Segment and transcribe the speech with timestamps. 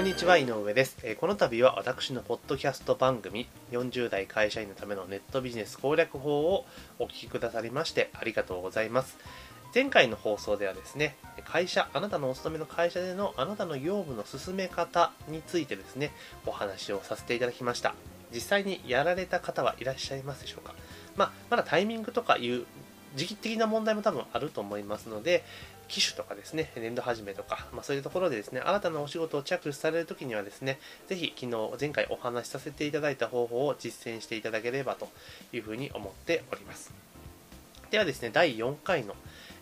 [0.00, 0.96] こんにちは井上です。
[1.02, 6.64] えーこの度は私のポッドキャスト番組40代会社員のためのネットビジネス攻略法を
[6.98, 9.18] お聞きくださりましてありがとうございます。
[9.74, 16.12] 前回の放送ではですね会社あなたのお勤めの会社でのあなたの業務の進め方についてですね
[16.46, 17.94] お話をさせていただきました。
[18.32, 20.74] 実際にやられた方はいらっしゃいますでしょうか？
[21.16, 22.64] まあ、まだタイミングとかいう
[23.16, 25.44] 時期的な問題も多分あると思いますので、
[25.88, 30.78] 機種とかですね、年度始めとか、まあ、そういうところでですね、新たなお仕事を着手されるときにはですね、
[31.08, 35.08] ぜひ昨日、前回お話しさせていただいた方法を実践していただければと
[35.52, 36.92] いうふうに思っております。
[37.90, 39.16] ではですね、第4回の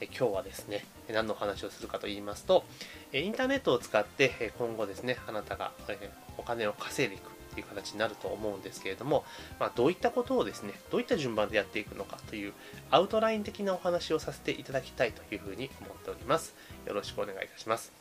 [0.00, 2.64] え今日はですね、何のお話をするかと言いますと、
[3.12, 5.72] インターネットを使って今後ですね、あなたが
[6.36, 9.24] お金を稼いでいくっていう形になると思うんですけれども、
[9.60, 12.52] まあ、どういったことをですね、どういった順番でやっていくのかという
[12.90, 16.54] アウトライン的なお話をさせていただきたいというふうに思っております。
[16.86, 17.92] よろしくお願いいたします。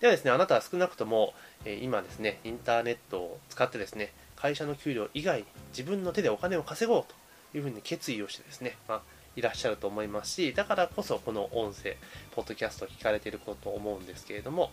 [0.00, 1.32] ではですね、あなたは少なくとも、
[1.64, 7.04] えー今ですね、インターネットを使ってですね、会社の給料以外に自分の手でお金を稼ごう
[7.52, 9.02] というふうに決意をしてですね、まあ、
[9.34, 11.96] いらっしゃると思いますし、だからこそこの音声、
[12.34, 14.70] ポッドキャストを聞かれていることと思うんですけれども、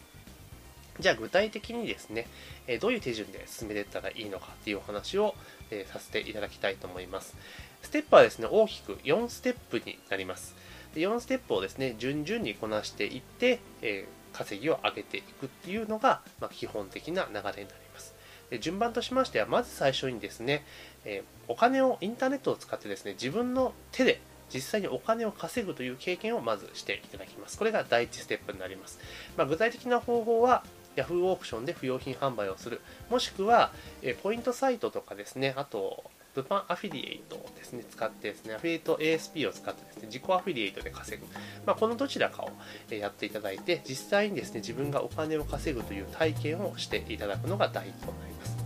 [1.00, 2.28] じゃあ具体的にですね、
[2.68, 5.36] えどういう手順で進めていったらいいのかっていうお話を、
[5.72, 7.36] えさせていただきたいと思います。
[7.82, 10.56] ステップはですね、大きく4ステップになります。
[10.94, 18.14] で4ステップをですね、順々にこなしていって、え稼ぎを上げていくっていうのが、ま、基本的な流れになります。
[18.50, 20.66] で順番としましては、まず最初にですね、
[21.04, 24.22] えお金を、インターネットを使ってですね、自分の手で
[24.54, 27.58] 実際にお金を稼ぐという経験をまずしていただきます。
[27.58, 29.00] これが第一ステップになります。
[29.38, 30.64] まあ、具体的な方法は、
[30.96, 31.26] Yahoo!
[31.26, 36.04] オークションで不用品販売をする、もしくは、えポイントサイトとかですね、あと、
[36.36, 41.26] 物販アフィリエイトをですね、使ってですね、アフィリエイト ASP を使ってですね、自己アフィリエイトで稼ぐ。
[41.66, 42.52] まあ、このどちらかを
[42.94, 48.58] やっていただいて、実際にですね、自分がお金を稼ぐという体験をしていただくのが第一歩になります。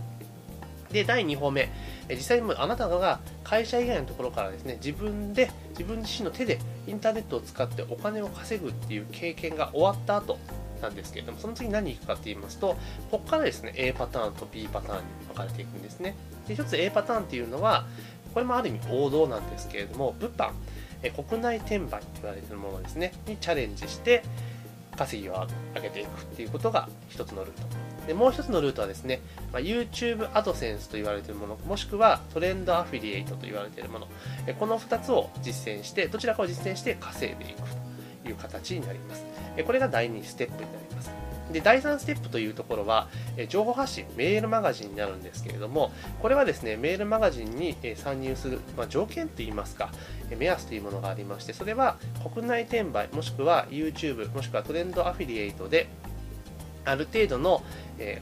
[0.92, 1.70] で、第2歩目、
[2.08, 10.38] 実際にあなたが会社以外のところからですね、自分で、自分自身の手でインターネットを使ってお金を稼ぐっていう経験が終わった後
[10.80, 12.76] なんですけれども、その次何に行くかって言いますと、
[13.10, 16.14] ここからですね、A パターンと B パターンに分かれていくんですね。
[16.48, 17.86] で、一つ A パターンっていうのは、
[18.32, 20.50] これもある意味王道なんですけれども、物販、
[21.02, 24.22] え国内転売と言われているものですね、にチャレンジして、
[24.96, 27.62] 稼ぎを上げていくっていうことが一つのルート。
[28.06, 29.20] でもう一つのルートはですね、
[29.52, 34.08] まあ、YouTube アドセンスと言われているもの、もしくはトレンドアフィリエイトと言われているもの、
[34.46, 37.62] えこの2つを実践して、どちらかを実践して稼いでいく
[38.26, 39.24] いう形になります。
[39.64, 41.10] これが第2ステップになります。
[41.50, 43.08] で第3ステップというところは、
[43.48, 45.90] 情報発信、メールマガジンになるんですけれども、
[46.22, 49.90] これはですね、メールマガジンに参入する、まあ、条件といいますか、
[50.38, 51.96] 目安というものがありまして、それは
[52.32, 55.88] 国内転売、もしくは YouTube、もしくはトレンドアフィリエイトで、
[56.84, 57.64] ある程度の、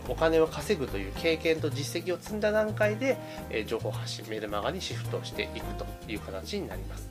[0.08, 3.18] お金を稼ぐという経験と実績を積んだ段階で、
[3.66, 7.10] 情報発信、メールマガにシフトしていくという形になります。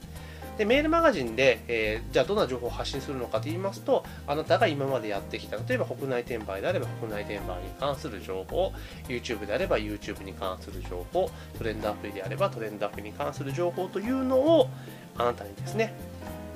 [0.58, 8.74] でメールマガジンで、えーじゃあどんな情報を発信するのかと言いますと、あなたが今までやってきた、例えば国内転売であれば国内転売に関する情報、
[9.08, 14.70] YouTube であれば YouTube に関する情報、トレンドアプリであればトレンドアプリに関する情報というのを
[15.18, 15.94] あなたにですね、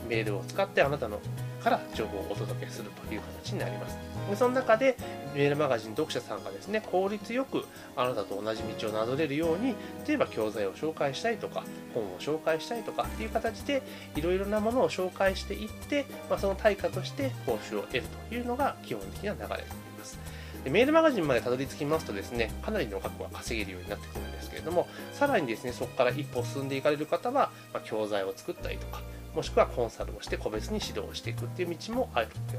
[0.10, 1.20] メールを使ってあなたの
[1.64, 3.98] から情報をお届けするという形になります。
[4.30, 4.98] でその中で
[5.34, 9.76] メールマガジン読者さんがですね効率よくあなたと同じ道をなぞれるように
[10.08, 11.64] 例えば教材を紹介したいとか
[11.94, 13.82] 本を紹介したいとかっていう形で
[14.16, 19.64] いろいろなものを紹介していって、まあ、その対価として報酬を得るというのが基本的な流れになり
[19.98, 20.42] ます。
[20.64, 29.02] でメールマガジンまでたどり着きますとですね、かなりの額は稼げるようになってくるんですけれども、さらにですね、そこから一歩進んでいかれる方は、まあ、教材を作ったりとか、
[29.36, 32.10] もしくはコンサルをして個別に指導していくっていう道も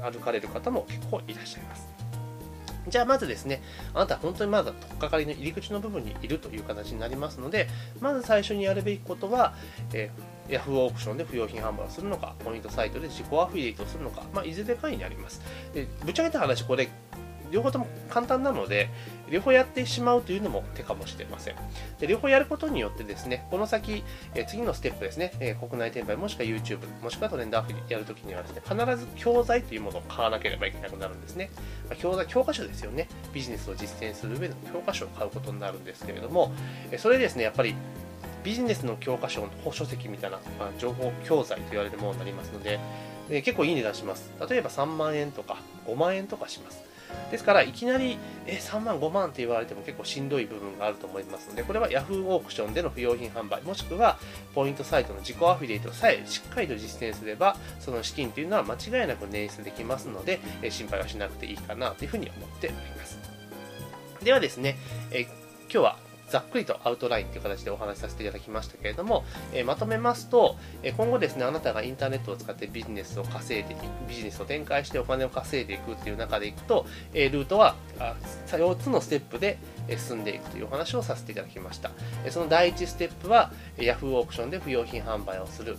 [0.01, 1.87] 歩かれる方も結構いらっしゃいます。
[2.87, 3.61] じゃあまずですね、
[3.93, 7.69] あなた本当にまだ取っかかりの入り口の部分にいるという形になりますので、
[8.01, 9.53] まず最初にやるべきことは、
[9.93, 15.41] えー、Yahoo オークションで不用品販売をするのか、ポイントサイトで自己アフィリエイトをするのか、まあ、いずれかになります。
[16.03, 16.89] ぶっちゃけた話、これ、
[17.53, 18.89] 両方とも簡単なので、
[19.29, 21.55] 両方やってしまうというのも手かもしれません。
[21.99, 24.03] で両方やることによってですね、この先、
[24.33, 31.51] え次のステップですね、え国内転売もしくは YouTube、もしくはトレンドアフィリやるときにはですね、必ず教材というものを買わなければいけなくなるんですね。
[31.87, 33.07] まあ教材、教科書ですよね。
[33.33, 36.51] ビジネスを実践する上での教科書を買うことになるんですけれども、
[36.91, 37.75] えそれですね、やっぱり
[38.43, 42.79] ビジネスの教科書の書籍みたいな、まあ、情報教材と言われるものになりますので、
[43.29, 44.31] え結構いい値段します。
[44.49, 45.57] 例えば3万円とか
[45.87, 46.92] 5万円とかします。
[47.31, 54.17] ですから、いきなりえ3万、5万って言われても結構しんどい部分があると思いますので、これは Yahoo オークションでの不用品販売、もしくは
[54.53, 63.17] ポイントサイトの自己アフィリエイトさえしっかりと実践すれば、その資金というのは間違いなく捻出できますので、え心配はしなくていいかなというふうに思っております。
[64.23, 64.77] ではですね、
[65.11, 65.97] え今日は
[66.29, 69.23] ざっくりとアウトラインという形でお話しさせていただきましたけれども、
[69.53, 78.15] えまとめますと、え今後ですね、あなたがインターネットを使ってビジネスを稼いでいく、ビジネスを展開してお金を稼いでいくっていう中でいくと、えルートはあ
[78.47, 79.57] 4つのステップで
[79.97, 81.91] 進んでいくというお話をさせていただきました。
[82.29, 85.77] その第1ステップは、Yahoo オークションで不用品販売をする。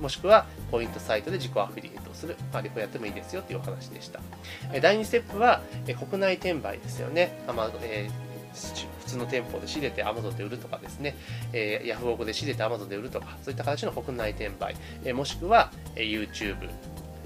[0.00, 4.20] もしくはポイントサイトで自己アフィリエイトをする、まあ、両方やってもいいですよというお話でした。
[4.82, 5.62] 第2ステップは
[6.08, 7.38] 国内転売ですよね。
[7.46, 8.25] まあえー、
[9.00, 11.16] 普通の店舗で仕入れて Amazon で売るとかですね、
[11.52, 14.74] えー、ヤフオクで仕入れて Amazon で売るとか、そういった形の国内転売、
[15.04, 16.56] えー、もしくは、えー、YouTube、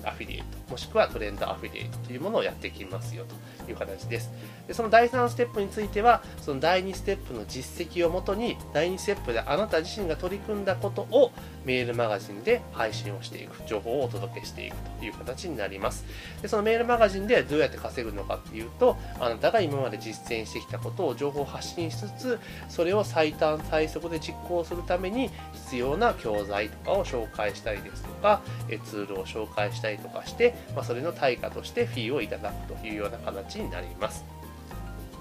[0.05, 3.25] アフィリエイト、もしくはトレンドアフィリエイトというものをやっていきますよ
[3.65, 4.31] という形です。
[4.69, 11.33] でその第3ステップについては、その第2ステップの実績をもとに、第2ステップであなた自身が取り組んだことを
[11.65, 16.05] メールマガジンで配信をしていく、情報をお届けしていくという形になります。
[16.41, 22.39] でそのメールマガジンでどうやって稼ぐのかっていうと、あなたが今まで実践してきたことを情報を発信しつつ、
[22.69, 28.41] それを最短最速で実行するために必要な教材とかを紹介したりですとか、
[28.85, 34.25] ツールを紹介したりとかして、まあ、それの対価としてフィーをいただくというような形になります。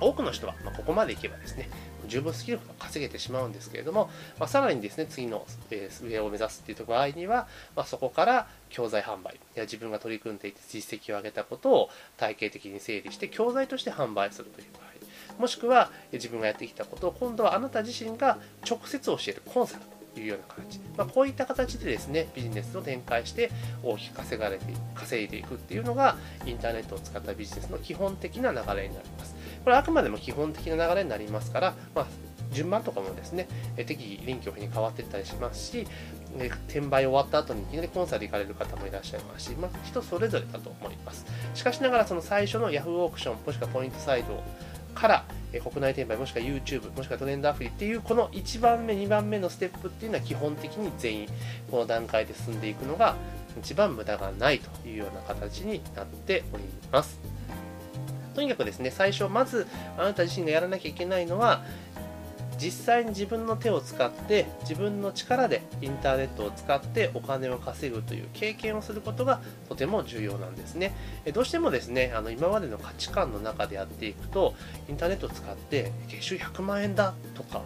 [0.02, 1.70] 多くの人は、まここまでいけばですね、
[2.08, 4.10] 十分スキルが稼げてしまうんですけれども、
[4.40, 23.52] まあ、さらにですね、次の、え上を目指すっていう場合には、まあ、そこから教材販売や自分が取り組んでいて実績を上げたことを体系的に整理して教材として販売するという場合、もしくは自分がやってきたことを今度はあなた自身が直接教えるコンサルというような形、まあ、こういった形でですねビジネスを展開して
[23.84, 24.66] 大きく稼がれて
[24.96, 32.06] 稼いでいくっていうのがインターネットを使ったビジネスの基本的な流れになりますこれはあくまでも基本的な流れになりますから、まあ、
[32.52, 35.88] 順番とかもですね、適宜臨機応変に変わっていったりしますし、
[36.68, 41.26] 転売終わった後にいきなりコンサル行かれる方もいらっしゃいますし、まあ、人それぞれだと思います。
[41.54, 44.44] しかしながら、その最初の Yahoo オークション、もしくはポイントサイド
[45.00, 45.26] から、
[45.64, 51.28] 国内転売、もしくは YouTube、もしくはトレンドアプリっていう、この1番目、2番目のステップっていうのは基本的に全員、
[51.72, 53.16] この段階で進んでいくのが、
[53.60, 57.20] 一番無駄がないというような形になっております。
[58.36, 59.68] とにかくですね、最初、まず
[59.98, 61.64] あなた自身がやらなきゃいけないのは、
[62.62, 70.94] 実際に自分の手を使って自分の力でインターネットを使ってお金を稼ぐという経験をすることがとても重要なんですね。
[71.34, 74.56] どうしてもですねあの今までの価値観の中でやっていくと
[74.90, 77.62] インターネットを使って月収100万円だとか、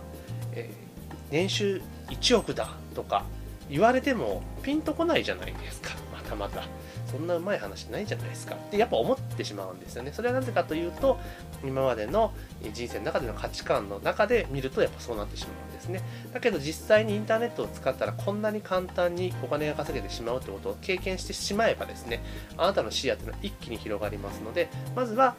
[0.54, 3.25] えー、年収1億だとか
[3.69, 5.92] 言われてもピンとこないじゃないですか。
[6.13, 6.63] またまた。
[7.08, 8.56] そんなうまい話ないじゃないですか。
[8.56, 10.12] ってやっぱ思ってしまうんですよね。
[10.14, 11.20] それはなぜかというと
[11.64, 12.34] 今までの
[12.74, 16.02] 人生の中での価値観の中で見るとやっぱそうなってしまうんですね。
[16.34, 22.24] だけど実際にインターネットを使ったらこんなに簡単にお金が稼げてしまうってことを経験してしまえばですね
[22.58, 25.36] あなたの視野っていうのは一気に広がりますのでまずは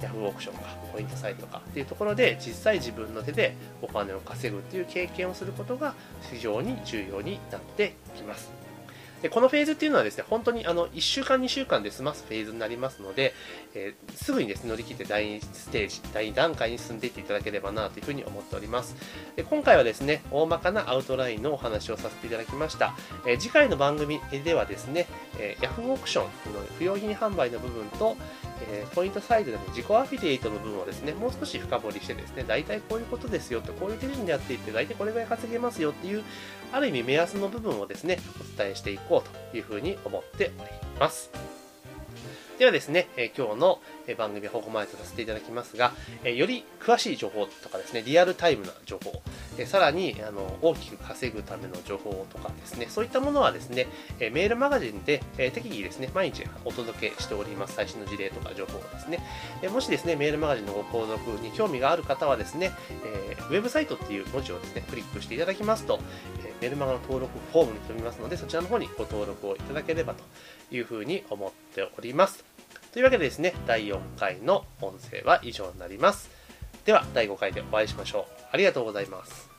[0.00, 0.26] Yahoo!
[0.26, 0.62] オークションか
[0.92, 5.94] ポイントサイトかっていうところで実際自分の手でお金を稼ぐっていう経験をすることが
[6.30, 8.65] 非常に重要になってきます。
[9.26, 13.34] でこのフェーズっていうのはですね、本当にあの1週間、2週間で済ますフェーズになりますので、
[13.74, 18.94] えー、すぐにですね、乗り切って第2ステージ、第2段階に進んでいっていただければなというふうに思っております。
[19.34, 22.94] で今回はですね、大まかなアウトラインのお話をさせていただきました。
[23.26, 25.08] えー、次回の番組ではですね、
[25.40, 28.16] えー、Yahoo オークションの不用品販売の部分と、
[28.70, 36.22] えー、ポイントサイドでの自己アフィリエイトの部分をですね、もう少し深掘りしてですね、大体こういうことですよと、こういう手順でやっていって、大体これぐらい稼げますよっていう、
[36.72, 41.30] ある意味目安の部分をですね、お伝えしていこうというふうに思っております。
[42.58, 43.80] ではですね、え今日の
[44.14, 45.92] 番組はここまでとさせていただきますが、
[46.24, 49.22] より詳しい情報とかですね、リアルタイムな情報、
[49.66, 53.86] さらにあの大きく稼ぐための情報とかですね、そういったものはですね、
[54.18, 57.74] メールマガジンで、適宜ですね、毎日お届けしております。
[57.74, 59.20] 最新の事例とか情報をですね。
[59.70, 62.72] もしですね、メールマガジンのご購読に興味がある方はですね、
[63.50, 66.00] ウェブサイトっていう文字をですね、クリックしていただきますと、
[66.44, 70.22] えメルマガの登録フォームに飛びますので、そちらの方にご登録をいただければと
[70.74, 72.55] いうふうに思っております。
[72.96, 76.30] というわけでですね、第4回の音声は以上になります。
[76.86, 78.24] では、第5回でお会いしましょう。
[78.52, 79.55] ありがとうございます。